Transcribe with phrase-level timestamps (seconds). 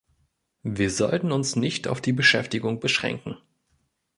[0.63, 3.37] Wir sollten uns nicht auf die Beschäftigung beschränken.